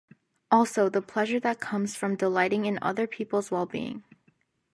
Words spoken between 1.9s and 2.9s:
from delighting in